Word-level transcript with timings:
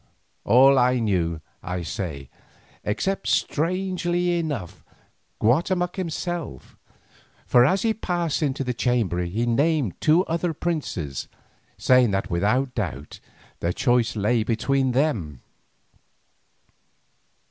All 0.45 0.73
knew 0.95 1.35
it, 1.35 1.41
I 1.61 1.83
say, 1.83 2.31
except, 2.83 3.27
strangely 3.27 4.39
enough, 4.39 4.83
Guatemoc 5.39 5.95
himself, 5.95 6.75
for 7.45 7.63
as 7.67 7.83
we 7.83 7.93
passed 7.93 8.41
into 8.41 8.63
the 8.63 8.73
council 8.73 9.19
he 9.19 9.45
named 9.45 9.93
two 10.01 10.25
other 10.25 10.55
princes, 10.55 11.27
saying 11.77 12.09
that 12.09 12.31
without 12.31 12.73
doubt 12.73 13.19
the 13.59 13.71
choice 13.73 14.15
lay 14.15 14.41
between 14.43 14.93
them. 14.93 15.41